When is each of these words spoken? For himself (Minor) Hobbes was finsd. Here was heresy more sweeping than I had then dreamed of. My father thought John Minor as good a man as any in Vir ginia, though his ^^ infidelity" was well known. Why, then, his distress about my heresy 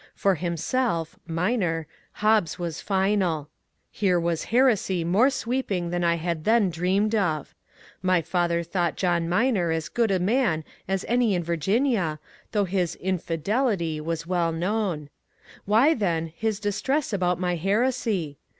For 0.15 0.33
himself 0.33 1.19
(Minor) 1.27 1.85
Hobbes 2.13 2.57
was 2.57 2.81
finsd. 2.81 3.45
Here 3.91 4.19
was 4.19 4.45
heresy 4.45 5.03
more 5.03 5.29
sweeping 5.29 5.91
than 5.91 6.03
I 6.03 6.15
had 6.15 6.43
then 6.43 6.71
dreamed 6.71 7.13
of. 7.13 7.53
My 8.01 8.23
father 8.23 8.63
thought 8.63 8.95
John 8.95 9.29
Minor 9.29 9.69
as 9.69 9.89
good 9.89 10.09
a 10.09 10.17
man 10.17 10.63
as 10.87 11.05
any 11.07 11.35
in 11.35 11.43
Vir 11.43 11.57
ginia, 11.57 12.17
though 12.51 12.65
his 12.65 12.95
^^ 12.95 12.99
infidelity" 12.99 14.01
was 14.01 14.25
well 14.25 14.51
known. 14.51 15.11
Why, 15.65 15.93
then, 15.93 16.33
his 16.35 16.59
distress 16.59 17.13
about 17.13 17.39
my 17.39 17.55
heresy 17.55 18.39